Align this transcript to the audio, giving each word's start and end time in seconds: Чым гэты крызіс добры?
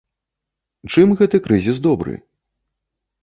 Чым 0.93 1.07
гэты 1.19 1.39
крызіс 1.47 1.77
добры? 1.87 2.13